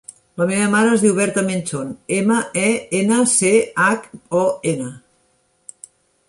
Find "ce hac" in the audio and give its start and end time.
3.35-4.09